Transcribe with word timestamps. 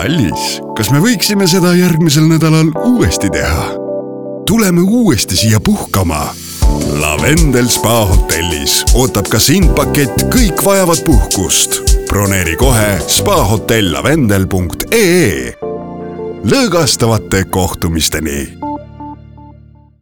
kallis, 0.00 0.60
kas 0.78 0.88
me 0.94 1.00
võiksime 1.02 1.46
seda 1.50 1.74
järgmisel 1.76 2.24
nädalal 2.30 2.70
uuesti 2.88 3.28
teha? 3.32 3.66
tuleme 4.48 4.80
uuesti 4.80 5.36
siia 5.36 5.60
puhkama. 5.60 6.34
Lavendel 7.00 7.68
spa 7.68 8.06
hotellis 8.08 8.84
ootab 8.94 9.28
ka 9.30 9.38
sind 9.38 9.68
pakett 9.76 10.22
Kõik 10.32 10.64
vajavad 10.64 10.98
puhkust. 11.04 11.80
broneeri 12.08 12.56
kohe 12.56 12.98
spahotellavendel.ee. 13.06 15.54
lõõgastavate 16.44 17.44
kohtumisteni 17.50 18.58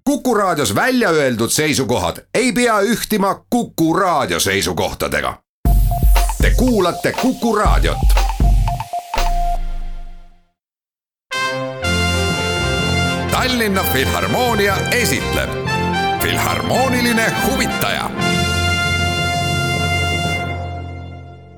Kuku 0.04 0.34
Raadios 0.34 0.74
välja 0.74 1.10
öeldud 1.10 1.50
seisukohad 1.50 2.16
ei 2.34 2.52
pea 2.52 2.80
ühtima 2.80 3.40
Kuku 3.50 3.94
Raadio 3.94 4.40
seisukohtadega. 4.40 5.38
Te 6.42 6.50
kuulate 6.56 7.12
Kuku 7.12 7.56
Raadiot. 7.56 8.27
Tallinna 13.38 13.82
Filharmoonia 13.82 14.74
esitleb 14.90 15.50
Filharmooniline 16.22 17.22
huvitaja. 17.46 18.10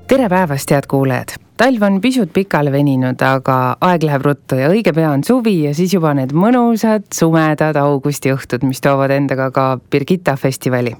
tere 0.07 0.29
päevast, 0.29 0.71
head 0.71 0.85
kuulajad! 0.87 1.33
talv 1.57 1.81
on 1.81 1.97
pisut 2.01 2.29
pikale 2.33 2.71
veninud, 2.71 3.21
aga 3.25 3.55
aeg 3.81 4.05
läheb 4.05 4.25
ruttu 4.25 4.59
ja 4.61 4.69
õige 4.69 4.93
pea 4.93 5.09
on 5.09 5.23
suvi 5.23 5.55
ja 5.63 5.73
siis 5.73 5.95
juba 5.97 6.13
need 6.13 6.35
mõnusad 6.37 7.09
sumedad 7.17 7.81
augustiõhtud, 7.81 8.61
mis 8.61 8.81
toovad 8.81 9.15
endaga 9.17 9.49
ka 9.51 9.65
Birgitta 9.91 10.37
festivali. 10.37 10.93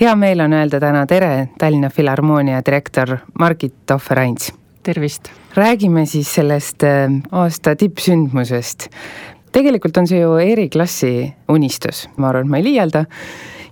hea 0.00 0.14
meel 0.14 0.44
on 0.44 0.52
öelda 0.52 0.80
täna 0.80 1.06
tere 1.06 1.48
Tallinna 1.58 1.88
Filharmoonia 1.88 2.60
direktor 2.66 3.16
Margit 3.38 3.74
Tohver-Ains. 3.86 4.52
tervist! 4.82 5.32
räägime 5.54 6.06
siis 6.06 6.34
sellest 6.34 6.84
äh, 6.84 7.08
aasta 7.32 7.76
tippsündmusest. 7.76 8.90
Tegelikult 9.52 10.00
on 10.00 10.08
see 10.10 10.22
ju 10.22 10.34
eriklassi 10.42 11.12
unistus, 11.52 12.06
ma 12.16 12.32
arvan, 12.32 12.48
et 12.48 12.52
ma 12.52 12.60
ei 12.60 12.68
liialda. 12.70 13.06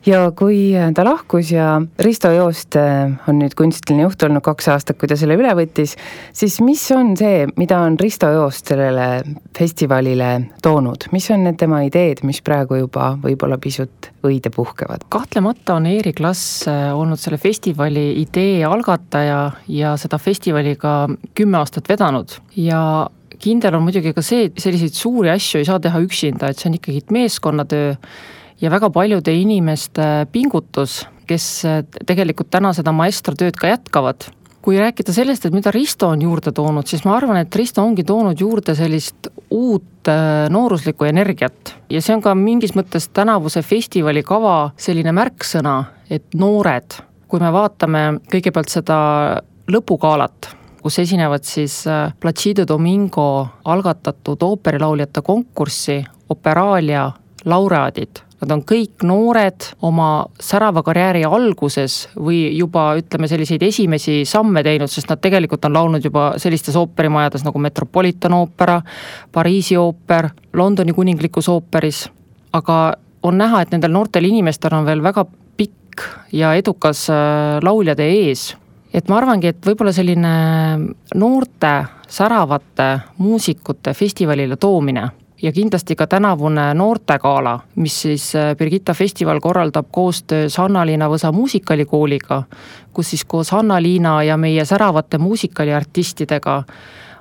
Ja 0.06 0.28
kui 0.38 0.70
ta 0.94 1.02
lahkus 1.02 1.48
ja 1.50 1.80
Risto 1.98 2.30
Joost 2.30 2.76
äh, 2.78 3.08
on 3.26 3.40
nüüd 3.40 3.56
kunstiline 3.58 4.04
juht 4.04 4.22
olnud 4.22 4.44
kaks 4.46 4.68
aastat, 4.70 5.00
kui 5.00 5.10
ta 5.10 5.16
selle 5.18 5.34
üle 5.34 5.50
võttis, 5.58 5.96
siis 6.30 6.60
mis 6.62 6.84
on 6.94 7.16
see, 7.18 7.40
mida 7.58 7.80
on 7.82 7.96
Risto 7.98 8.30
Joost 8.30 8.70
sellele 8.70 9.24
festivalile 9.58 10.28
toonud, 10.62 11.08
mis 11.10 11.26
on 11.34 11.42
need 11.48 11.58
tema 11.58 11.82
ideed, 11.88 12.22
mis 12.22 12.38
praegu 12.46 12.78
juba 12.84 13.16
võib-olla 13.24 13.58
pisut 13.58 14.12
õide 14.22 14.54
puhkevad? 14.54 15.08
kahtlemata 15.10 15.80
on 15.80 15.90
Eeri 15.90 16.14
Klass 16.14 16.62
äh, 16.70 16.92
olnud 16.94 17.18
selle 17.18 17.42
festivali 17.42 18.12
idee 18.22 18.62
algataja 18.62 19.40
ja 19.74 19.96
seda 19.98 20.22
festivali 20.22 20.78
ka 20.78 21.08
kümme 21.34 21.58
aastat 21.64 21.90
vedanud. 21.90 22.38
Ja 22.54 23.08
kindel 23.40 23.76
on 23.78 23.84
muidugi 23.86 24.12
ka 24.16 24.24
see, 24.24 24.48
et 24.48 24.62
selliseid 24.62 24.96
suuri 24.96 25.30
asju 25.32 25.60
ei 25.60 25.68
saa 25.68 25.80
teha 25.82 26.00
üksinda, 26.04 26.50
et 26.50 26.60
see 26.60 26.70
on 26.70 26.78
ikkagi 26.78 27.04
meeskonnatöö. 27.14 27.94
Ja 28.60 28.70
väga 28.72 28.88
paljude 28.88 29.34
inimeste 29.36 30.26
pingutus, 30.32 31.02
kes 31.28 31.46
tegelikult 32.08 32.48
täna 32.54 32.72
seda 32.76 32.94
maestrotööd 32.96 33.58
ka 33.60 33.74
jätkavad. 33.74 34.32
kui 34.66 34.80
rääkida 34.82 35.12
sellest, 35.14 35.44
et 35.46 35.54
mida 35.54 35.70
Risto 35.70 36.08
on 36.10 36.22
juurde 36.24 36.50
toonud, 36.50 36.88
siis 36.90 37.04
ma 37.06 37.12
arvan, 37.14 37.36
et 37.38 37.54
Risto 37.54 37.84
ongi 37.86 38.02
toonud 38.02 38.40
juurde 38.40 38.74
sellist 38.74 39.28
uut 39.54 40.08
äh, 40.10 40.48
nooruslikku 40.50 41.06
energiat. 41.06 41.76
Ja 41.86 42.00
see 42.02 42.16
on 42.16 42.22
ka 42.24 42.32
mingis 42.34 42.74
mõttes 42.74 43.06
tänavuse 43.14 43.62
festivali 43.62 44.24
kava 44.26 44.72
selline 44.76 45.14
märksõna, 45.14 45.76
et 46.10 46.34
noored, 46.34 46.98
kui 47.30 47.38
me 47.38 47.52
vaatame 47.54 48.02
kõigepealt 48.26 48.74
seda 48.74 48.98
lõpukaalat, 49.70 50.50
kus 50.86 51.00
esinevad 51.02 51.42
siis 51.42 51.80
äh, 51.90 52.12
Placido 52.20 52.62
Domingo 52.68 53.48
algatatud 53.64 54.42
ooperilauljate 54.42 55.22
konkurssi 55.22 56.04
Operalia 56.30 57.08
laureaadid. 57.44 58.20
Nad 58.40 58.52
on 58.54 58.60
kõik 58.62 59.02
noored 59.06 59.64
oma 59.82 60.10
särava 60.38 60.84
karjääri 60.86 61.24
alguses 61.26 61.96
või 62.14 62.52
juba 62.54 62.84
ütleme, 63.00 63.26
selliseid 63.26 63.64
esimesi 63.66 64.20
samme 64.28 64.62
teinud, 64.62 64.92
sest 64.92 65.10
nad 65.10 65.18
tegelikult 65.24 65.66
on 65.66 65.74
laulnud 65.74 66.06
juba 66.06 66.26
sellistes 66.38 66.76
ooperimajades 66.78 67.42
nagu 67.46 67.58
Metropolitan 67.64 68.36
oopera, 68.36 68.76
Pariisi 69.32 69.78
ooper, 69.80 70.28
Londoni 70.54 70.94
kuninglikus 70.94 71.48
ooperis, 71.50 72.04
aga 72.54 72.78
on 73.26 73.40
näha, 73.42 73.64
et 73.64 73.74
nendel 73.74 73.94
noortel 73.96 74.30
inimestel 74.30 74.78
on 74.78 74.86
veel 74.86 75.02
väga 75.02 75.26
pikk 75.58 76.06
ja 76.36 76.54
edukas 76.54 77.08
äh, 77.10 77.58
lauljatee 77.66 78.12
ees 78.28 78.52
et 78.96 79.08
ma 79.12 79.20
arvangi, 79.20 79.52
et 79.52 79.66
võib-olla 79.66 79.92
selline 79.92 80.32
noorte 81.14 81.72
säravate 82.08 82.88
muusikute 83.20 83.92
festivalile 83.94 84.56
toomine 84.56 85.04
ja 85.42 85.52
kindlasti 85.52 85.96
ka 85.96 86.06
tänavune 86.06 86.70
noortegala, 86.74 87.58
mis 87.76 88.00
siis 88.02 88.30
äh, 88.36 88.54
Birgitta 88.56 88.94
festival 88.94 89.40
korraldab 89.40 89.90
koostöös 89.92 90.56
Hanna-Liina 90.56 91.10
Võsa 91.12 91.32
muusikalikooliga, 91.32 92.42
kus 92.92 93.12
siis 93.12 93.24
koos 93.28 93.52
Hanna-Liina 93.52 94.22
ja 94.24 94.36
meie 94.40 94.64
säravate 94.64 95.18
muusikaliartistidega 95.18 96.62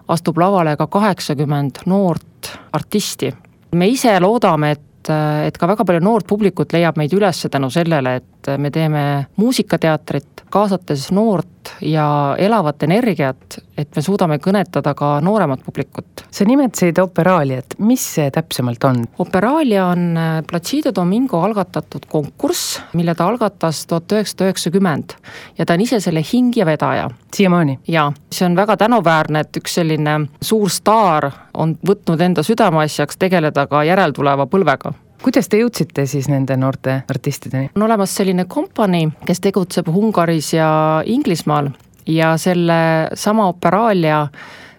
astub 0.07 0.37
lavale 0.37 0.77
ka 0.77 0.87
kaheksakümmend 0.87 1.83
noort 1.85 2.51
artisti. 2.73 3.33
me 3.75 3.87
ise 3.87 4.19
loodame, 4.19 4.71
et, 4.71 5.09
äh, 5.09 5.47
et 5.47 5.57
ka 5.57 5.67
väga 5.67 5.85
palju 5.85 5.99
noort 5.99 6.27
publikut 6.27 6.73
leiab 6.73 6.97
meid 6.97 7.13
üles 7.13 7.47
tänu 7.51 7.69
sellele, 7.69 8.15
et 8.15 8.25
me 8.57 8.71
teeme 8.71 9.25
muusikateatrit, 9.35 10.45
kaasates 10.49 11.11
noort 11.11 11.47
ja 11.81 12.35
elavat 12.37 12.83
energiat, 12.83 13.57
et 13.77 13.95
me 13.95 14.01
suudame 14.01 14.37
kõnetada 14.39 14.93
ka 14.95 15.19
nooremat 15.21 15.63
publikut. 15.65 16.25
sa 16.31 16.45
nimetasid 16.45 16.99
Operaaliat, 16.99 17.75
mis 17.79 18.03
see 18.15 18.31
täpsemalt 18.31 18.83
on? 18.83 19.03
Operaalia 19.19 19.85
on 19.87 20.17
äh, 20.17 20.43
Placido 20.47 20.91
Domingo 20.95 21.41
algatatud 21.41 22.05
konkurss, 22.07 22.79
mille 22.93 23.15
ta 23.15 23.27
algatas 23.27 23.85
tuhat 23.87 24.11
üheksasada 24.11 24.49
üheksakümmend 24.49 25.15
ja 25.57 25.65
ta 25.65 25.73
on 25.73 25.81
ise 25.81 25.99
selle 25.99 26.23
hing 26.33 26.53
ja 26.57 26.65
vedaja. 26.65 27.09
siiamaani? 27.35 27.79
jaa, 27.87 28.11
see 28.31 28.45
on 28.45 28.55
väga 28.55 28.77
tänuväärne, 28.77 29.39
et 29.39 29.57
üks 29.57 29.79
selline 29.79 30.19
suur 30.41 30.69
staar 30.69 31.31
on 31.53 31.77
võtnud 31.87 32.21
enda 32.21 32.43
südameasjaks 32.43 33.17
tegeleda 33.17 33.67
ka 33.67 33.83
järeltuleva 33.83 34.47
põlvega 34.47 34.93
kuidas 35.25 35.47
te 35.49 35.57
jõudsite 35.57 36.03
siis 36.05 36.27
nende 36.29 36.53
noorte 36.59 36.99
artistideni? 37.09 37.71
on 37.75 37.87
olemas 37.87 38.13
selline 38.13 38.45
kompanii, 38.45 39.07
kes 39.25 39.41
tegutseb 39.41 39.89
Ungaris 39.89 40.51
ja 40.53 40.67
Inglismaal 41.05 41.71
ja 42.05 42.35
selle 42.37 42.77
sama 43.17 43.47
Operaalia 43.49 44.27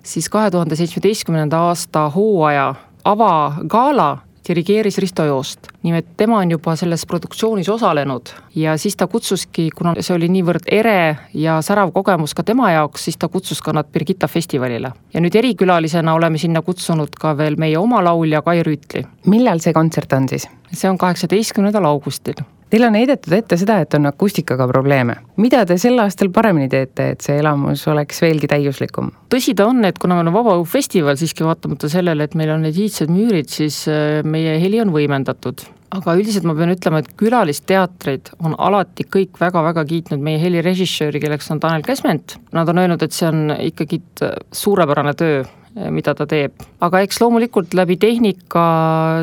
siis 0.07 0.29
kahe 0.31 0.51
tuhande 0.55 0.79
seitsmeteistkümnenda 0.79 1.65
aasta 1.67 2.07
hooaja 2.15 2.69
avagala 3.05 4.11
dirigeeris 4.49 4.99
Risto 4.99 5.25
Joost. 5.25 5.69
nimelt 5.83 6.07
tema 6.17 6.39
on 6.39 6.51
juba 6.51 6.77
selles 6.77 7.07
produktsioonis 7.07 7.69
osalenud 7.69 8.27
ja 8.55 8.77
siis 8.77 8.97
ta 8.97 9.07
kutsuski, 9.07 9.71
kuna 9.77 9.95
see 10.01 10.17
oli 10.17 10.29
niivõrd 10.29 10.69
ere 10.73 11.17
ja 11.35 11.61
särav 11.63 11.93
kogemus 11.93 12.35
ka 12.35 12.43
tema 12.43 12.71
jaoks, 12.73 13.05
siis 13.05 13.17
ta 13.17 13.29
kutsus 13.29 13.63
ka 13.63 13.73
nad 13.73 13.87
Birgitta 13.93 14.29
festivalile. 14.29 14.93
ja 15.15 15.21
nüüd 15.21 15.35
erikülalisena 15.35 16.15
oleme 16.15 16.39
sinna 16.39 16.63
kutsunud 16.63 17.15
ka 17.21 17.37
veel 17.37 17.57
meie 17.59 17.79
oma 17.79 18.05
laulja 18.05 18.43
Kai 18.43 18.63
Rüütli. 18.63 19.07
millal 19.27 19.59
see 19.59 19.73
kontsert 19.73 20.13
on 20.13 20.29
siis? 20.29 20.49
see 20.73 20.91
on 20.91 20.99
kaheksateistkümnendal 20.99 21.85
augustil 21.85 22.45
Teil 22.67 22.83
on 22.83 22.97
heidetud 22.99 23.35
ette 23.37 23.55
seda, 23.61 23.77
et 23.85 23.95
on 23.95 24.09
akustikaga 24.09 24.67
probleeme. 24.67 25.15
mida 25.37 25.61
te 25.67 25.77
sel 25.79 26.01
aastal 26.03 26.33
paremini 26.35 26.67
teete, 26.69 27.11
et 27.15 27.23
see 27.23 27.37
elamus 27.39 27.85
oleks 27.93 28.19
veelgi 28.25 28.51
täiuslikum? 28.51 29.13
tõsi 29.31 29.55
ta 29.55 29.69
on, 29.71 29.85
et 29.87 29.99
kuna 30.03 30.17
meil 30.19 30.33
on 30.33 30.35
vabaõhufestival 30.35 31.19
siiski 31.21 31.47
vaatamata 31.47 31.89
sellele, 31.93 32.27
et 32.27 32.35
meil 32.35 32.51
on 32.57 32.67
need 32.67 32.79
iidsed 32.83 33.13
müürid, 33.13 33.53
siis 33.53 33.85
äh, 33.87 34.19
meie 34.27 34.57
heli 34.63 34.81
on 34.83 34.91
võimendatud. 34.95 35.63
aga 35.95 36.17
üldiselt 36.19 36.49
ma 36.49 36.57
pean 36.59 36.75
ütlema, 36.75 37.05
et 37.05 37.13
külalisteatrid 37.23 38.33
on 38.43 38.59
alati 38.59 39.07
kõik 39.07 39.39
väga-väga 39.39 39.87
kiitnud 39.87 40.27
meie 40.27 40.43
helirežissööri, 40.43 41.23
kelleks 41.23 41.53
on 41.55 41.63
Tanel 41.63 41.87
Käsment. 41.87 42.41
Nad 42.53 42.69
on 42.69 42.83
öelnud, 42.83 43.03
et 43.03 43.15
see 43.15 43.31
on 43.31 43.55
ikkagi 43.71 44.03
suurepärane 44.51 45.15
töö 45.15 45.47
mida 45.91 46.15
ta 46.17 46.25
teeb. 46.29 46.53
aga 46.81 47.01
eks 47.05 47.19
loomulikult 47.21 47.75
läbi 47.77 47.97
tehnika 48.01 48.63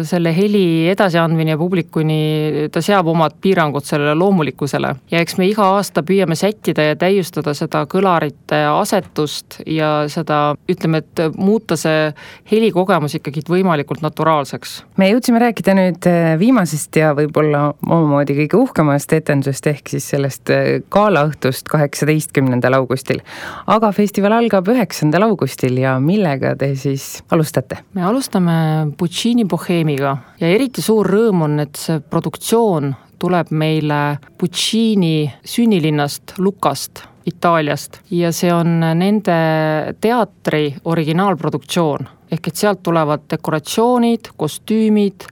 selle 0.05 0.33
heli 0.35 0.89
edasiandmine 0.91 1.55
publikuni, 1.57 2.69
ta 2.73 2.81
seab 2.81 3.07
omad 3.09 3.35
piirangud 3.41 3.85
sellele 3.85 4.13
loomulikkusele. 4.17 4.93
ja 5.11 5.21
eks 5.23 5.37
me 5.39 5.47
iga 5.49 5.65
aasta 5.75 6.03
püüame 6.05 6.37
sättida 6.37 6.85
ja 6.91 6.97
täiustada 6.99 7.55
seda 7.57 7.83
kõlarite 7.89 8.59
asetust 8.69 9.59
ja 9.65 10.05
seda, 10.11 10.55
ütleme, 10.69 11.01
et 11.01 11.23
muuta 11.37 11.77
see 11.79 12.11
helikogemus 12.51 13.17
ikkagi 13.17 13.41
võimalikult 13.49 14.03
naturaalseks. 14.05 14.83
me 14.97 15.09
jõudsime 15.09 15.41
rääkida 15.41 15.77
nüüd 15.77 16.09
eh, 16.09 16.35
viimasest 16.39 17.01
ja 17.01 17.13
võib-olla 17.17 17.65
omamoodi 17.87 18.37
kõige 18.43 18.61
uhkemast 18.61 19.17
etendusest, 19.17 19.71
ehk 19.73 19.93
siis 19.95 20.11
sellest 20.13 20.53
eh, 20.53 20.81
galaõhtust 20.93 21.69
kaheksateistkümnendal 21.73 22.77
augustil. 22.77 23.25
aga 23.65 23.91
festival 23.91 24.37
algab 24.37 24.69
üheksandal 24.69 25.29
augustil 25.31 25.81
ja 25.81 25.97
millega 25.99 26.42
millega 26.43 26.55
te 26.59 26.75
siis 26.75 27.23
alustate? 27.31 27.83
me 27.93 28.03
alustame 28.03 28.91
Puccini 28.97 29.45
Bohemiga 29.45 30.17
ja 30.39 30.47
eriti 30.51 30.81
suur 30.81 31.07
rõõm 31.07 31.45
on, 31.47 31.59
et 31.63 31.75
see 31.79 31.99
produktsioon 31.99 32.93
tuleb 33.19 33.51
meile 33.51 34.19
Puccini 34.37 35.31
sünnilinnast 35.45 36.37
Lukast 36.39 37.05
Itaaliast 37.25 38.01
ja 38.11 38.33
see 38.35 38.51
on 38.51 38.81
nende 38.81 39.95
teatri 40.01 40.73
originaalproduktsioon. 40.83 42.07
ehk 42.33 42.47
et 42.47 42.55
sealt 42.55 42.81
tulevad 42.83 43.27
dekoratsioonid, 43.29 44.31
kostüümid, 44.35 45.27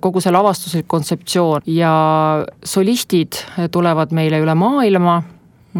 kogu 0.00 0.20
see 0.20 0.32
lavastuslik 0.32 0.86
kontseptsioon 0.88 1.62
ja 1.66 1.92
solistid 2.64 3.36
tulevad 3.70 4.14
meile 4.16 4.40
üle 4.40 4.54
maailma, 4.54 5.22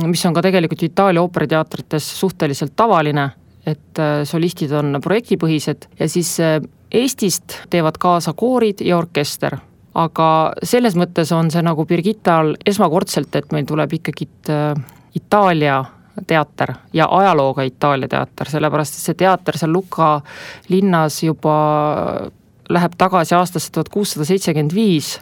mis 0.05 0.27
on 0.27 0.35
ka 0.35 0.43
tegelikult 0.43 0.83
Itaalia 0.83 1.23
ooperiteatrites 1.23 2.21
suhteliselt 2.21 2.77
tavaline, 2.77 3.31
et 3.69 4.01
äh, 4.01 4.23
solistid 4.29 4.73
on 4.77 4.99
projektipõhised 5.05 5.89
ja 5.99 6.09
siis 6.11 6.35
äh, 6.41 6.59
Eestist 6.89 7.59
teevad 7.69 7.99
kaasa 8.01 8.33
koorid 8.33 8.81
ja 8.81 8.97
orkester. 8.97 9.59
Aga 9.99 10.29
selles 10.63 10.95
mõttes 10.97 11.29
on 11.37 11.51
see 11.53 11.61
nagu 11.65 11.85
Birgittal 11.89 12.55
esmakordselt, 12.67 13.35
et 13.37 13.53
meil 13.53 13.67
tuleb 13.69 13.93
ikkagi 13.99 14.29
äh, 14.55 14.73
Itaalia 15.19 15.83
teater 16.27 16.75
ja 16.97 17.09
ajalooga 17.13 17.67
Itaalia 17.69 18.09
teater, 18.09 18.51
sellepärast 18.51 18.97
et 18.97 19.05
see 19.05 19.19
teater 19.21 19.59
seal 19.59 19.73
Luka 19.73 20.19
linnas 20.73 21.21
juba 21.23 21.57
läheb 22.69 22.97
tagasi 22.99 23.37
aastasse 23.37 23.73
tuhat 23.73 23.89
kuussada 23.93 24.27
seitsekümmend 24.29 24.75
viis, 24.75 25.19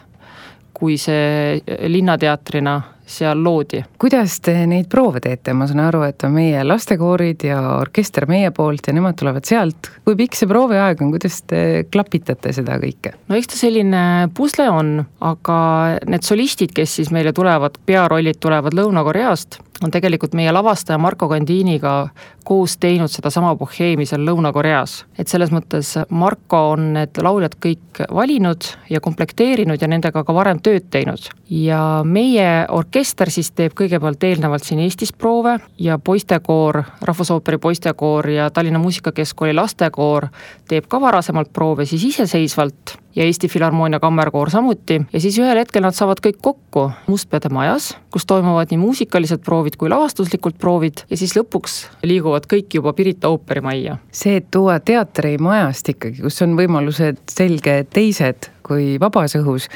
kui 0.73 0.97
see 1.01 1.59
linnateatrina 1.89 2.81
seal 3.07 3.43
loodi. 3.43 3.83
kuidas 3.99 4.39
te 4.43 4.53
neid 4.69 4.89
proove 4.91 5.21
teete, 5.23 5.53
ma 5.57 5.67
saan 5.67 5.81
aru, 5.87 6.03
et 6.07 6.23
on 6.27 6.33
meie 6.35 6.63
lastekoorid 6.67 7.47
ja 7.47 7.59
orkester 7.77 8.27
meie 8.29 8.51
poolt 8.55 8.89
ja 8.89 8.95
nemad 8.95 9.17
tulevad 9.19 9.47
sealt. 9.47 9.91
kui 10.05 10.17
pikk 10.19 10.35
see 10.37 10.49
prooviaeg 10.49 11.01
on, 11.01 11.13
kuidas 11.15 11.41
te 11.47 11.61
klapitate 11.91 12.53
seda 12.55 12.77
kõike? 12.83 13.15
no 13.27 13.39
eks 13.39 13.53
ta 13.53 13.61
selline 13.61 14.03
pusle 14.37 14.67
on, 14.69 14.97
aga 15.23 15.59
need 16.07 16.27
solistid, 16.27 16.75
kes 16.75 16.99
siis 16.99 17.13
meile 17.15 17.33
tulevad, 17.35 17.79
pearollid 17.87 18.41
tulevad 18.43 18.75
Lõuna-Koreast, 18.77 19.61
on 19.83 19.91
tegelikult 19.91 20.33
meie 20.33 20.51
lavastaja 20.51 20.97
Marko 20.97 21.29
Kandiniga 21.29 22.09
koos 22.47 22.77
teinud 22.77 23.11
sedasama 23.11 23.55
boheemi 23.55 24.05
seal 24.05 24.23
Lõuna-Koreas. 24.25 25.03
et 25.19 25.27
selles 25.27 25.51
mõttes 25.51 25.93
Marko 26.09 26.61
on 26.71 26.93
need 26.93 27.19
lauljad 27.21 27.57
kõik 27.65 28.01
valinud 28.13 28.69
ja 28.89 29.01
komplekteerinud 29.01 29.81
ja 29.81 29.87
nendega 29.87 30.23
ka 30.23 30.33
varem 30.33 30.59
tööd 30.63 30.89
teinud. 30.89 31.29
ja 31.49 32.01
meie 32.03 32.65
orkester 32.69 33.29
siis 33.31 33.51
teeb 33.51 33.73
kõigepealt 33.73 34.23
eelnevalt 34.23 34.63
siin 34.63 34.79
Eestis 34.79 35.13
proove 35.13 35.59
ja 35.77 35.97
poistekoor, 35.97 36.83
Rahvusooperi 37.01 37.57
poistekoor 37.57 38.29
ja 38.29 38.49
Tallinna 38.49 38.79
Muusikakeskkooli 38.79 39.53
lastekoor 39.53 40.27
teeb 40.67 40.87
ka 40.87 41.01
varasemalt 41.01 41.53
proove 41.53 41.85
siis 41.85 42.03
iseseisvalt 42.03 42.97
ja 43.17 43.25
Eesti 43.25 43.49
Filharmoonia 43.49 43.99
Kammerkoor 43.99 44.51
samuti. 44.53 45.01
Ja 45.13 45.21
siis 45.21 45.39
ühel 45.41 45.57
hetkel 45.57 45.81
nad 45.85 45.95
saavad 45.97 46.21
kõik 46.23 46.37
kokku 46.43 46.87
Mustpeade 47.07 47.49
majas, 47.53 47.91
kus 48.13 48.27
toimuvad 48.29 48.69
nii 48.71 48.79
muusikalised 48.81 49.41
proovid 49.45 49.79
kui 49.79 49.89
lavastuslikud 49.89 50.59
proovid. 50.61 51.03
Ja 51.09 51.17
siis 51.17 51.33
lõpuks 51.37 51.79
liiguvad 52.05 52.45
kõik 52.51 52.77
juba 52.77 52.93
Pirita 52.97 53.31
ooperimajja. 53.33 53.97
see, 54.11 54.37
et 54.37 54.51
tuua 54.51 54.79
teatrimajast 54.79 55.89
ikkagi, 55.95 56.21
kus 56.21 56.41
on 56.45 56.55
võimalused 56.59 57.23
selge 57.31 57.83
teised 57.93 58.51
kui 58.67 58.97
vabas 58.99 59.37
õhus, 59.39 59.69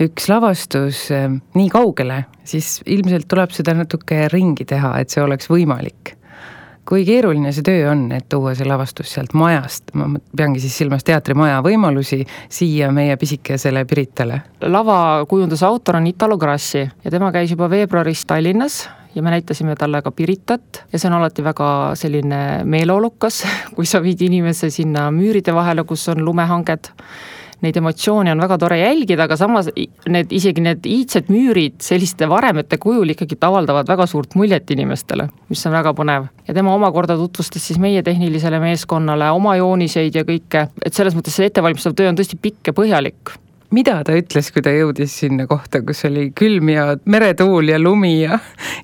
üks 0.00 0.28
lavastus 0.30 1.08
eh, 1.12 1.28
nii 1.28 1.68
kaugele, 1.72 2.22
siis 2.48 2.78
ilmselt 2.86 3.28
tuleb 3.28 3.52
seda 3.52 3.76
natuke 3.76 4.24
ringi 4.32 4.64
teha, 4.68 4.96
et 5.02 5.12
see 5.12 5.22
oleks 5.22 5.50
võimalik 5.52 6.17
kui 6.88 7.04
keeruline 7.04 7.52
see 7.52 7.64
töö 7.66 7.90
on, 7.90 8.06
et 8.16 8.28
tuua 8.32 8.54
see 8.56 8.66
lavastus 8.68 9.10
sealt 9.12 9.34
majast, 9.36 9.92
ma 9.98 10.08
peangi 10.36 10.62
siis 10.62 10.78
silmas 10.80 11.04
teatrimaja 11.04 11.60
võimalusi 11.64 12.22
siia 12.48 12.88
meie 12.94 13.16
pisikesele 13.20 13.84
Piritale? 13.88 14.40
lavakujunduse 14.64 15.66
autor 15.68 16.00
on 16.00 16.08
Italo 16.08 16.38
Grassi 16.40 16.86
ja 16.86 17.10
tema 17.12 17.32
käis 17.34 17.52
juba 17.52 17.68
veebruaris 17.70 18.24
Tallinnas 18.28 18.86
ja 19.14 19.22
me 19.22 19.34
näitasime 19.34 19.76
talle 19.76 20.00
ka 20.02 20.12
Piritat 20.12 20.84
ja 20.92 20.98
see 20.98 21.10
on 21.10 21.18
alati 21.18 21.44
väga 21.44 21.70
selline 21.98 22.40
meeleolukas, 22.64 23.42
kui 23.76 23.88
sa 23.88 24.00
viid 24.04 24.24
inimese 24.24 24.70
sinna 24.72 25.10
müüride 25.14 25.54
vahele, 25.54 25.84
kus 25.88 26.08
on 26.12 26.24
lumehanged 26.24 26.92
neid 27.64 27.76
emotsioone 27.80 28.32
on 28.32 28.42
väga 28.42 28.58
tore 28.58 28.78
jälgida, 28.80 29.24
aga 29.26 29.36
samas 29.38 29.70
need, 30.08 30.30
isegi 30.34 30.62
need 30.64 30.86
iidsed 30.86 31.32
müürid 31.32 31.78
selliste 31.82 32.28
varemete 32.30 32.78
kujul 32.82 33.14
ikkagi 33.14 33.38
avaldavad 33.48 33.88
väga 33.88 34.06
suurt 34.10 34.36
muljet 34.38 34.70
inimestele, 34.74 35.28
mis 35.50 35.66
on 35.66 35.74
väga 35.74 35.94
põnev. 35.98 36.28
ja 36.48 36.54
tema 36.54 36.74
omakorda 36.74 37.16
tutvustas 37.16 37.66
siis 37.66 37.80
meie 37.82 38.02
tehnilisele 38.02 38.60
meeskonnale 38.62 39.30
oma 39.34 39.56
jooniseid 39.56 40.14
ja 40.14 40.24
kõike, 40.28 40.68
et 40.84 40.94
selles 40.94 41.18
mõttes 41.18 41.34
see 41.34 41.50
ettevalmistav 41.50 41.98
töö 41.98 42.08
on 42.12 42.18
tõesti 42.18 42.38
pikk 42.40 42.70
ja 42.70 42.76
põhjalik 42.76 43.36
mida 43.74 43.98
ta 44.04 44.14
ütles, 44.16 44.52
kui 44.52 44.62
ta 44.64 44.72
jõudis 44.72 45.12
sinna 45.22 45.48
kohta, 45.50 45.82
kus 45.84 46.04
oli 46.08 46.30
külm 46.36 46.70
ja 46.72 46.94
meretuul 47.04 47.72
ja 47.72 47.80
lumi 47.80 48.14
ja, 48.22 48.38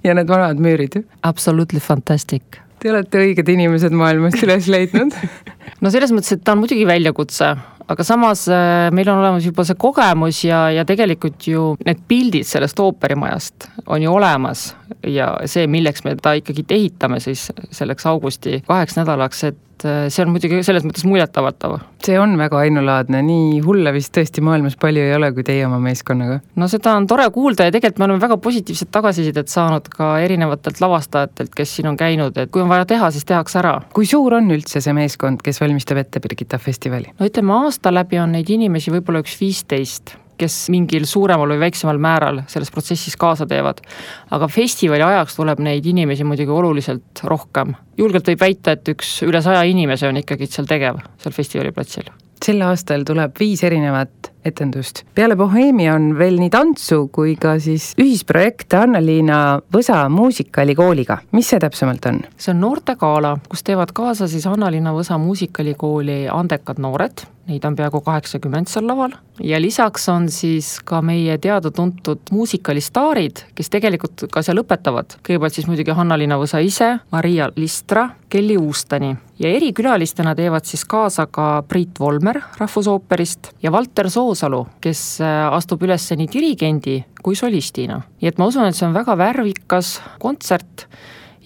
ja 0.05 0.17
need 0.17 0.29
vanad 0.29 0.61
müürid? 0.61 1.00
Absolutely 1.25 1.81
fantastic. 1.81 2.61
Te 2.82 2.93
olete 2.93 3.23
õiged 3.23 3.49
inimesed 3.49 3.94
maailmast 3.97 4.43
üles 4.44 4.69
leidnud 4.69 5.15
no 5.82 5.93
selles 5.93 6.12
mõttes, 6.12 6.37
et 6.37 6.44
ta 6.44 6.53
on 6.53 6.62
muidugi 6.65 6.85
väljakutse, 6.88 7.55
aga 7.89 8.05
samas 8.07 8.47
äh, 8.49 8.89
meil 8.95 9.09
on 9.13 9.21
olemas 9.21 9.45
juba 9.47 9.65
see 9.67 9.79
kogemus 9.81 10.45
ja, 10.47 10.67
ja 10.73 10.85
tegelikult 10.89 11.49
ju 11.49 11.75
need 11.85 12.01
pildid 12.09 12.49
sellest 12.49 12.81
ooperimajast 12.81 13.69
on 13.87 14.03
ju 14.03 14.15
olemas. 14.15 14.71
Ja 15.05 15.35
see, 15.51 15.67
milleks 15.71 16.05
me 16.07 16.15
ta 16.17 16.35
ikkagi 16.39 16.65
ehitame 16.73 17.21
siis 17.21 17.51
selleks 17.75 18.07
augusti 18.09 18.63
kaheks 18.67 18.97
nädalaks, 19.01 19.45
et 19.51 19.61
et 19.75 19.85
äh, 19.88 20.06
see 20.12 20.25
on 20.25 20.32
muidugi 20.32 20.62
selles 20.67 20.85
mõttes 20.87 21.05
muljetavaldav. 21.09 21.81
see 22.05 22.17
on 22.21 22.37
väga 22.38 22.61
ainulaadne, 22.65 23.21
nii 23.26 23.61
hulle 23.65 23.93
vist 23.97 24.15
tõesti 24.15 24.43
maailmas 24.44 24.76
palju 24.81 25.03
ei 25.03 25.15
ole, 25.17 25.32
kui 25.35 25.44
teie 25.47 25.67
oma 25.67 25.81
meeskonnaga. 25.82 26.41
no 26.61 26.69
seda 26.71 26.94
on 26.99 27.09
tore 27.11 27.26
kuulda 27.35 27.69
ja 27.69 27.75
tegelikult 27.75 28.03
me 28.03 28.09
oleme 28.09 28.25
väga 28.25 28.38
positiivset 28.44 28.91
tagasisidet 28.94 29.53
saanud 29.53 29.88
ka 29.91 30.15
erinevatelt 30.25 30.81
lavastajatelt, 30.85 31.55
kes 31.55 31.76
siin 31.79 31.91
on 31.91 31.99
käinud, 32.00 32.37
et 32.38 32.50
kui 32.55 32.62
on 32.62 32.73
vaja 32.73 32.88
teha, 32.94 33.11
siis 33.15 33.26
tehakse 33.29 33.61
ära. 33.62 33.76
kui 33.94 34.06
suur 34.06 34.38
on 34.41 34.50
üldse 34.55 34.82
see 34.85 34.97
meeskond, 34.97 35.43
kes 35.44 35.61
valmistab 35.62 36.03
ette 36.05 36.23
Birgitta 36.25 36.59
festivali? 36.59 37.11
no 37.19 37.31
ütleme, 37.31 37.56
aasta 37.65 37.94
läbi 37.94 38.21
on 38.23 38.37
neid 38.38 38.50
inimesi 38.50 38.94
võib-olla 38.94 39.25
üks 39.25 39.38
viisteist 39.41 40.19
kes 40.39 40.59
mingil 40.75 41.07
suuremal 41.09 41.55
või 41.55 41.63
väiksemal 41.67 42.01
määral 42.03 42.43
selles 42.51 42.73
protsessis 42.75 43.17
kaasa 43.21 43.47
teevad. 43.47 43.81
aga 44.31 44.49
festivali 44.49 45.03
ajaks 45.03 45.37
tuleb 45.37 45.63
neid 45.65 45.87
inimesi 45.87 46.25
muidugi 46.25 46.51
oluliselt 46.51 47.25
rohkem. 47.25 47.75
julgelt 47.97 48.29
võib 48.29 48.41
väita, 48.41 48.73
et 48.73 48.89
üks 48.89 49.23
üle 49.23 49.43
saja 49.43 49.63
inimese 49.63 50.09
on 50.09 50.17
ikkagi 50.23 50.47
seal 50.51 50.67
tegev, 50.67 51.01
seal 51.19 51.35
festivali 51.35 51.73
platsil 51.73 52.11
sel 52.45 52.61
aastal 52.67 53.05
tuleb 53.09 53.39
viis 53.41 53.63
erinevat 53.65 54.34
etendust. 54.44 55.02
peale 55.14 55.37
Boheemia 55.37 55.94
on 55.94 56.12
veel 56.19 56.38
nii 56.41 56.50
tantsu 56.52 57.08
kui 57.12 57.37
ka 57.41 57.56
siis 57.62 57.93
ühisprojekt 58.00 58.75
Anna-Liina 58.79 59.41
Võsa 59.75 60.05
muusikalikooliga. 60.08 61.19
mis 61.32 61.49
see 61.52 61.61
täpsemalt 61.61 62.06
on? 62.11 62.23
see 62.37 62.55
on 62.55 62.61
noortegala, 62.61 63.37
kus 63.49 63.64
teevad 63.67 63.93
kaasa 63.96 64.29
siis 64.29 64.46
Anna-Liina 64.50 64.94
Võsa 64.94 65.19
muusikalikooli 65.19 66.25
andekad 66.32 66.81
noored, 66.82 67.26
neid 67.49 67.64
on 67.64 67.76
peaaegu 67.76 68.00
kaheksakümmend 68.04 68.71
seal 68.71 68.87
laval, 68.88 69.16
ja 69.42 69.61
lisaks 69.61 70.09
on 70.12 70.28
siis 70.33 70.78
ka 70.85 71.00
meie 71.04 71.37
teada-tuntud 71.38 72.33
muusikalistaarid, 72.33 73.45
kes 73.54 73.71
tegelikult 73.73 74.26
ka 74.33 74.42
seal 74.42 74.62
õpetavad. 74.62 75.19
kõigepealt 75.26 75.59
siis 75.59 75.69
muidugi 75.69 75.97
Hanna-Liina 75.97 76.38
Võsa 76.40 76.62
ise, 76.64 76.99
Maria 77.12 77.50
Listra, 77.57 78.09
Kelly 78.28 78.57
Uustani 78.59 79.14
ja 79.38 79.50
erikülalistena 79.50 80.35
teevad 80.35 80.64
siis 80.64 80.85
kaasa 80.85 81.26
ka 81.26 81.62
Priit 81.69 82.00
Volmer 82.00 82.40
Rahvusooperist 82.59 83.52
ja 83.62 83.73
Valter 83.73 84.11
Soosalu, 84.35 84.64
kes 84.83 85.00
äh, 85.23 85.47
astub 85.55 85.85
üles 85.87 86.09
nii 86.19 86.26
dirigendi 86.26 86.97
kui 87.23 87.37
solistina. 87.38 88.00
nii 88.19 88.33
et 88.33 88.38
ma 88.41 88.49
usun, 88.50 88.67
et 88.67 88.75
see 88.75 88.88
on 88.88 88.97
väga 88.97 89.14
värvikas 89.14 90.00
kontsert 90.19 90.88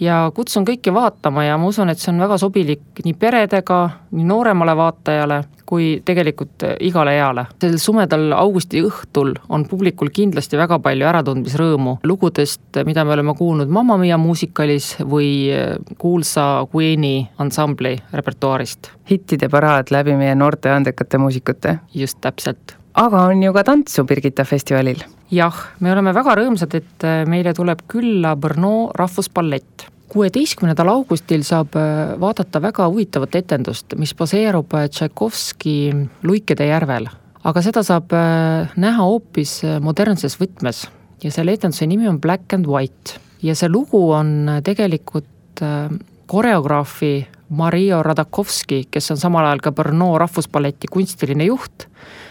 ja 0.00 0.30
kutsun 0.34 0.66
kõiki 0.68 0.92
vaatama 0.94 1.44
ja 1.44 1.58
ma 1.58 1.68
usun, 1.68 1.90
et 1.90 1.98
see 1.98 2.12
on 2.12 2.22
väga 2.22 2.38
sobilik 2.38 3.02
nii 3.04 3.14
peredega, 3.18 3.78
nii 4.14 4.26
nooremale 4.28 4.76
vaatajale 4.78 5.42
kui 5.68 5.88
tegelikult 6.04 6.64
igale 6.80 7.12
eale. 7.18 7.44
sel 7.60 7.76
sumedal 7.82 8.32
augusti 8.32 8.80
õhtul 8.84 9.34
on 9.52 9.66
publikul 9.68 10.08
kindlasti 10.14 10.56
väga 10.56 10.78
palju 10.84 11.08
äratundmisrõõmu 11.10 11.98
lugudest, 12.08 12.80
mida 12.88 13.04
me 13.04 13.12
oleme 13.16 13.34
kuulnud 13.36 13.68
Mamma 13.68 13.98
Mia 14.00 14.16
muusikalis 14.18 14.94
või 15.02 15.50
kuulsa 15.98 16.66
Queen'i 16.72 17.28
ansambli 17.38 17.98
repertuaarist. 18.12 18.92
hittide 19.10 19.48
paraad 19.48 19.90
läbi 19.90 20.16
meie 20.16 20.34
noorte 20.34 20.70
andekate 20.70 21.18
muusikute. 21.18 21.78
just 21.94 22.20
täpselt 22.20 22.76
aga 22.98 23.20
on 23.30 23.42
ju 23.42 23.52
ka 23.54 23.62
tantsu 23.66 24.04
Birgitta 24.06 24.44
festivalil. 24.44 25.02
jah, 25.30 25.54
me 25.80 25.92
oleme 25.92 26.12
väga 26.16 26.34
rõõmsad, 26.38 26.74
et 26.78 27.06
äh, 27.06 27.22
meile 27.30 27.54
tuleb 27.54 27.84
külla 27.90 28.34
Brno 28.36 28.90
rahvusballett. 28.94 29.86
kuueteistkümnendal 30.08 30.88
augustil 30.88 31.44
saab 31.44 31.76
äh, 31.76 32.16
vaadata 32.20 32.62
väga 32.62 32.88
huvitavat 32.88 33.34
etendust, 33.42 33.94
mis 33.96 34.14
baseerub 34.14 34.74
äh, 34.74 34.88
Tšaikovski 34.88 35.78
Luikede 36.22 36.66
järvel. 36.66 37.08
aga 37.44 37.62
seda 37.62 37.82
saab 37.86 38.12
näha 38.76 39.04
hoopis 39.06 39.62
modernses 39.80 40.34
võtmes 40.40 40.88
ja 41.22 41.30
selle 41.30 41.54
etenduse 41.54 41.86
nimi 41.86 42.08
on 42.08 42.20
Black 42.20 42.52
and 42.52 42.66
White 42.66 43.20
ja 43.42 43.54
see 43.54 43.68
lugu 43.70 44.10
on 44.12 44.60
tegelikult 44.64 45.62
koreograafi 46.26 47.28
Mario 47.48 48.02
Radakovski, 48.02 48.82
kes 48.90 49.10
on 49.14 49.16
samal 49.16 49.46
ajal 49.46 49.62
ka 49.64 49.72
Brno 49.72 50.10
rahvusballeti 50.20 50.90
kunstiline 50.92 51.46
juht, 51.48 51.86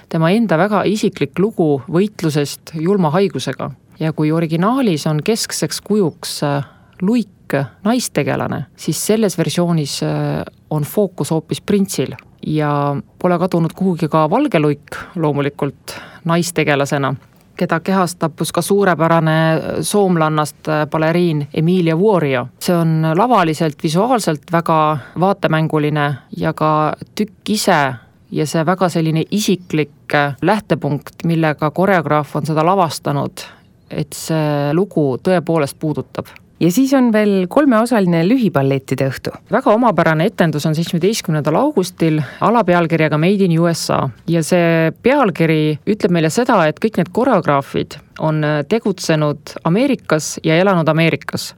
tema 0.10 0.32
enda 0.32 0.58
väga 0.58 0.84
isiklik 0.88 1.40
lugu 1.40 1.82
võitlusest 1.92 2.76
julma 2.82 3.12
haigusega. 3.16 3.72
ja 4.00 4.14
kui 4.14 4.32
originaalis 4.32 5.08
on 5.08 5.24
keskseks 5.24 5.82
kujuks 5.82 6.44
äh, 6.44 6.66
luik 7.02 7.54
naistegelane, 7.84 8.66
siis 8.76 9.06
selles 9.06 9.38
versioonis 9.38 10.02
äh, 10.04 10.44
on 10.70 10.84
fookus 10.84 11.32
hoopis 11.32 11.62
printsil 11.62 12.16
ja 12.48 12.96
pole 13.20 13.40
kadunud 13.40 13.74
kuhugi 13.74 14.08
ka 14.08 14.30
valge 14.30 14.60
luik 14.60 15.00
loomulikult 15.16 15.98
naistegelasena 16.26 17.16
keda 17.58 17.80
kehast 17.80 18.20
tappus 18.20 18.52
ka 18.54 18.62
suurepärane 18.62 19.38
soomlannast 19.82 20.70
baleriin 20.92 21.48
Emilia 21.54 21.98
Vuorio. 21.98 22.48
see 22.60 22.76
on 22.76 23.02
lavaliselt, 23.16 23.84
visuaalselt 23.84 24.52
väga 24.52 24.98
vaatemänguline 25.20 26.16
ja 26.38 26.54
ka 26.54 26.94
tükk 27.16 27.50
ise 27.50 27.94
ja 28.31 28.46
see 28.48 28.65
väga 28.65 28.89
selline 28.89 29.24
isiklik 29.31 30.15
lähtepunkt, 30.41 31.24
millega 31.25 31.72
koreograaf 31.72 32.36
on 32.36 32.46
seda 32.50 32.65
lavastanud, 32.65 33.46
et 33.89 34.13
see 34.13 34.74
lugu 34.75 35.15
tõepoolest 35.24 35.79
puudutab. 35.79 36.27
Ja 36.60 36.72
siis 36.74 36.89
on 36.98 37.12
veel 37.13 37.46
kolmeosaline 37.53 38.24
lühiballettide 38.25 39.05
õhtu. 39.12 39.31
väga 39.51 39.74
omapärane 39.77 40.25
etendus 40.25 40.65
on 40.65 40.75
seitsmeteistkümnendal 40.75 41.55
augustil 41.55 42.17
alapealkirjaga 42.41 43.17
Made 43.17 43.46
in 43.46 43.60
USA. 43.60 44.10
Ja 44.27 44.41
see 44.43 44.91
pealkiri 45.03 45.77
ütleb 45.86 46.12
meile 46.12 46.31
seda, 46.34 46.63
et 46.65 46.81
kõik 46.81 46.98
need 46.98 47.13
koreograafid 47.13 48.00
on 48.19 48.41
tegutsenud 48.69 49.53
Ameerikas 49.63 50.39
ja 50.43 50.57
elanud 50.57 50.89
Ameerikas 50.89 51.51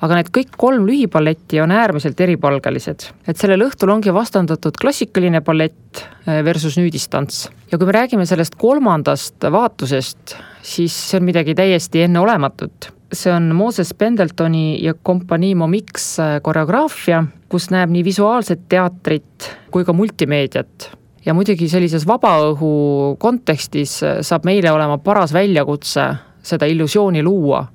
aga 0.00 0.16
need 0.16 0.30
kõik 0.32 0.54
kolm 0.60 0.86
lühiballetti 0.88 1.60
on 1.62 1.72
äärmiselt 1.74 2.20
eripalgelised. 2.20 3.10
et 3.28 3.36
sellel 3.36 3.66
õhtul 3.68 3.92
ongi 3.92 4.12
vastandatud 4.14 4.78
klassikaline 4.80 5.42
ballett 5.44 6.04
eh, 6.26 6.40
versus 6.44 6.78
nüüdistants. 6.80 7.48
ja 7.70 7.78
kui 7.78 7.86
me 7.86 7.96
räägime 7.96 8.26
sellest 8.26 8.56
kolmandast 8.60 9.44
vaatusest, 9.52 10.36
siis 10.62 10.96
see 11.10 11.20
on 11.20 11.28
midagi 11.28 11.54
täiesti 11.54 12.06
enneolematut 12.06 12.92
see 13.12 13.32
on 13.32 13.50
Moses 13.56 13.94
Pendeltoni 13.94 14.78
ja 14.84 14.94
kompanii 14.94 15.54
Momix 15.54 16.14
eh, 16.18 16.38
koreograafia, 16.42 17.24
kus 17.50 17.70
näeb 17.74 17.90
nii 17.90 18.04
visuaalset 18.06 18.68
teatrit 18.68 19.50
kui 19.70 19.84
ka 19.84 19.92
multimeediat. 19.92 20.90
ja 21.26 21.34
muidugi 21.36 21.68
sellises 21.68 22.06
vabaõhu 22.08 23.16
kontekstis 23.20 24.02
eh, 24.02 24.22
saab 24.24 24.48
meile 24.48 24.72
olema 24.72 24.98
paras 24.98 25.34
väljakutse 25.36 26.08
seda 26.42 26.66
illusiooni 26.66 27.22
luua 27.22 27.66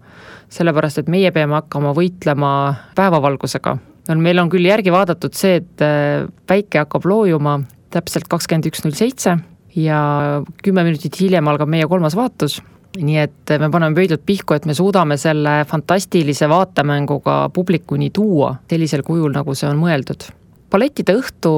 sellepärast 0.53 1.01
et 1.01 1.11
meie 1.11 1.31
peame 1.35 1.57
hakkama 1.59 1.93
võitlema 1.97 2.51
päevavalgusega. 2.97 3.77
meil 4.15 4.39
on 4.39 4.49
küll 4.49 4.65
järgi 4.65 4.91
vaadatud 4.93 5.33
see, 5.33 5.61
et 5.61 5.81
äh, 5.81 6.27
päike 6.47 6.83
hakkab 6.83 7.05
loojuma 7.05 7.59
täpselt 7.95 8.27
kakskümmend 8.29 8.69
üks 8.69 8.83
null 8.85 8.95
seitse 8.95 9.37
ja 9.75 9.99
kümme 10.63 10.85
minutit 10.87 11.19
hiljem 11.19 11.47
algab 11.47 11.69
meie 11.71 11.87
kolmas 11.87 12.15
vaatus, 12.15 12.61
nii 12.95 13.19
et 13.19 13.53
me 13.59 13.69
paneme 13.71 13.95
pöidlad 13.97 14.23
pihku, 14.25 14.55
et 14.55 14.65
me 14.65 14.75
suudame 14.77 15.17
selle 15.19 15.63
fantastilise 15.67 16.47
vaatemänguga 16.49 17.49
publikuni 17.53 18.09
tuua 18.15 18.55
sellisel 18.71 19.03
kujul, 19.03 19.33
nagu 19.35 19.55
see 19.55 19.69
on 19.69 19.79
mõeldud. 19.81 20.29
ballettide 20.71 21.15
õhtu 21.15 21.51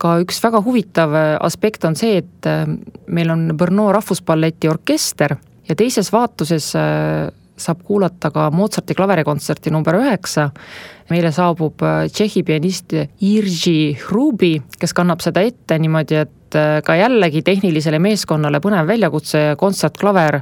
ka 0.00 0.16
üks 0.22 0.40
väga 0.42 0.62
huvitav 0.64 1.14
aspekt 1.40 1.84
on 1.84 1.96
see, 1.98 2.22
et 2.22 2.48
äh, 2.48 2.66
meil 3.06 3.30
on 3.30 3.50
Brno 3.56 3.90
rahvusballeti 3.92 4.70
orkester 4.70 5.36
ja 5.68 5.76
teises 5.76 6.10
vaatuses 6.12 6.72
äh, 6.78 7.28
saab 7.60 7.84
kuulata 7.86 8.30
ka 8.34 8.48
Mozarti 8.54 8.96
klaverikontserti 8.98 9.70
number 9.70 9.98
üheksa. 10.00 10.50
meile 11.10 11.32
saabub 11.34 11.82
äh, 11.82 12.04
Tšehhi 12.08 12.42
pianist 12.46 12.94
Irži 13.20 13.96
Hrubi, 13.98 14.60
kes 14.78 14.94
kannab 14.94 15.20
seda 15.24 15.42
ette 15.42 15.78
niimoodi, 15.78 16.20
et 16.22 16.58
äh, 16.58 16.82
ka 16.86 16.94
jällegi 16.94 17.42
tehnilisele 17.42 17.98
meeskonnale 17.98 18.60
põnev 18.60 18.86
väljakutse 18.86 19.54
kontsertklaver 19.58 20.40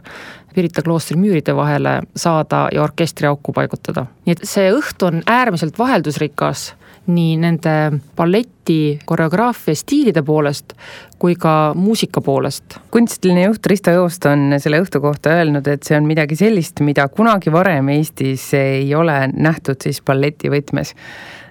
Pirita 0.54 0.82
kloostri 0.82 1.14
müüride 1.20 1.52
vahele 1.54 2.00
saada 2.16 2.66
ja 2.72 2.82
orkestri 2.82 3.28
auku 3.28 3.52
paigutada. 3.52 4.06
nii 4.26 4.36
et 4.36 4.44
see 4.48 4.72
õhtu 4.72 5.06
on 5.06 5.22
äärmiselt 5.26 5.78
vaheldusrikas 5.78 6.72
nii 7.08 7.36
nende 7.40 7.74
balleti 8.16 8.98
koreograafia 9.08 9.76
stiilide 9.76 10.22
poolest 10.22 10.74
kui 11.18 11.34
ka 11.34 11.72
muusika 11.74 12.20
poolest. 12.20 12.78
kunstiline 12.90 13.46
juht 13.46 13.66
Risto 13.66 13.90
Joost 13.90 14.28
on 14.30 14.54
selle 14.58 14.80
õhtu 14.82 15.00
kohta 15.02 15.34
öelnud, 15.40 15.66
et 15.66 15.82
see 15.82 15.96
on 15.98 16.06
midagi 16.06 16.36
sellist, 16.38 16.80
mida 16.84 17.08
kunagi 17.08 17.52
varem 17.52 17.88
Eestis 17.96 18.52
ei 18.54 18.94
ole 18.94 19.20
nähtud 19.34 19.82
siis 19.82 20.02
balleti 20.04 20.52
võtmes 20.52 20.94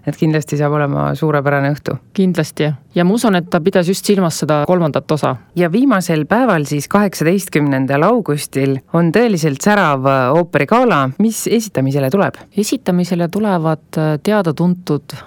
et 0.08 0.16
kindlasti 0.16 0.58
saab 0.60 0.78
olema 0.78 1.10
suurepärane 1.20 1.72
õhtu. 1.74 1.98
kindlasti 2.16 2.70
ja 2.96 3.06
ma 3.06 3.16
usun, 3.18 3.36
et 3.36 3.50
ta 3.52 3.60
pidas 3.64 3.90
just 3.92 4.06
silmas 4.08 4.40
seda 4.40 4.64
kolmandat 4.68 5.12
osa. 5.12 5.36
ja 5.56 5.72
viimasel 5.72 6.26
päeval 6.26 6.66
siis, 6.70 6.88
kaheksateistkümnendal 6.88 8.08
augustil 8.08 8.78
on 8.94 9.12
tõeliselt 9.12 9.64
särav 9.64 10.08
ooperigala, 10.38 11.10
mis 11.20 11.48
esitamisele 11.48 12.10
tuleb? 12.14 12.40
esitamisele 12.58 13.28
tulevad 13.28 14.04
teada-tuntud 14.24 15.18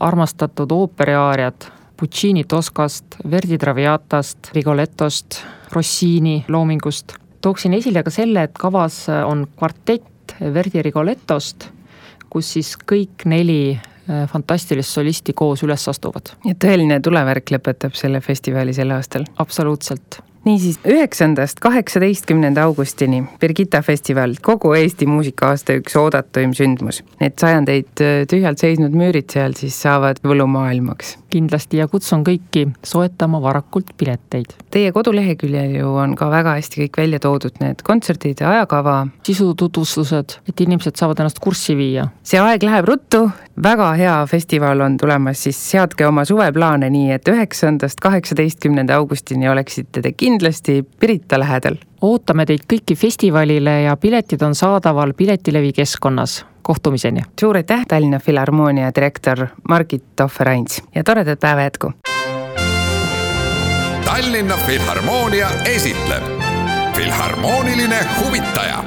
armastatud 0.00 0.72
ooperiaariad 0.72 1.68
Puccini 2.00 2.44
Toscast, 2.44 3.04
Verdi 3.30 3.58
Traviatast, 3.58 4.38
Rigolettost, 4.52 5.42
Rossini 5.72 6.44
loomingust. 6.48 7.12
tooksin 7.40 7.74
esile 7.74 8.02
ka 8.02 8.10
selle, 8.10 8.42
et 8.42 8.56
kavas 8.58 9.06
on 9.26 9.46
kvartett 9.56 10.34
Verdi 10.54 10.82
Rigolettost, 10.82 11.68
kus 12.30 12.52
siis 12.52 12.72
kõik 12.92 13.26
neli 13.28 13.74
äh, 13.74 14.24
fantastilist 14.32 14.96
solisti 14.96 15.32
koos 15.32 15.62
üles 15.62 15.88
astuvad. 15.88 16.32
ja 16.44 16.54
tõeline 16.54 17.00
tulevärk 17.00 17.52
lõpetab 17.52 17.94
selle 17.94 18.20
festivali 18.20 18.72
sel 18.72 18.96
aastal? 18.96 19.28
absoluutselt 19.36 20.22
niisiis, 20.44 20.78
üheksandast 20.88 21.60
kaheksateistkümnenda 21.60 22.62
augustini 22.62 23.24
Birgitta 23.40 23.82
festival, 23.82 24.34
kogu 24.42 24.72
Eesti 24.74 25.06
muusika-aasta 25.06 25.76
üks 25.80 25.96
oodatuim 26.00 26.54
sündmus. 26.56 27.02
Need 27.20 27.36
sajandeid 27.40 28.02
äh, 28.04 28.22
tühjalt 28.30 28.62
seisnud 28.62 28.96
müürid 28.96 29.30
seal 29.32 29.56
siis 29.58 29.76
saavad 29.82 30.22
võlumaailmaks. 30.24 31.16
kindlasti 31.30 31.78
ja 31.78 31.86
kutsun 31.88 32.24
kõiki 32.26 32.64
soetama 32.82 33.38
varakult 33.42 33.92
pileteid. 33.96 34.56
Teie 34.74 34.90
koduleheküljel 34.92 35.76
ju 35.78 35.92
on 36.02 36.16
ka 36.18 36.26
väga 36.30 36.56
hästi 36.58 36.80
kõik 36.84 36.98
välja 36.98 37.20
toodud, 37.22 37.60
need 37.60 37.84
kontserdid, 37.86 38.42
ajakava. 38.42 39.06
sisututvustused, 39.26 40.40
et 40.48 40.60
inimesed 40.60 40.96
saavad 40.96 41.20
ennast 41.22 41.38
kurssi 41.38 41.76
viia. 41.76 42.08
see 42.22 42.40
aeg 42.40 42.62
läheb 42.66 42.88
ruttu, 42.88 43.28
väga 43.62 43.92
hea 43.92 44.26
festival 44.26 44.80
on 44.80 44.96
tulemas, 44.96 45.42
siis 45.42 45.70
seadke 45.70 46.06
oma 46.06 46.24
suveplaane 46.24 46.90
nii, 46.90 47.12
et 47.12 47.28
üheksandast 47.28 48.00
kaheksateistkümnenda 48.00 48.96
augustini 48.96 49.48
oleksite 49.48 50.02
te 50.02 50.12
kindlasti 50.12 50.84
Pirita 51.00 51.38
lähedal. 51.38 51.76
ootame 52.02 52.46
teid 52.46 52.64
kõiki 52.72 52.96
festivalile 52.96 53.82
ja 53.82 53.96
piletid 53.96 54.42
on 54.42 54.54
saadaval 54.54 55.12
Piletilevi 55.12 55.72
keskkonnas. 55.72 56.44
kohtumiseni! 56.62 57.22
suur 57.40 57.56
aitäh, 57.56 57.86
Tallinna 57.88 58.18
Filharmoonia 58.18 58.90
direktor 58.94 59.46
Margit 59.68 60.04
Tohver-Ains 60.16 60.82
ja 60.94 61.04
toredat 61.04 61.40
päeva 61.40 61.60
jätku! 61.60 61.92
Tallinna 64.04 64.56
Filharmoonia 64.56 65.48
esitleb 65.64 66.24
Filharmooniline 66.96 67.98
huvitaja 68.24 68.84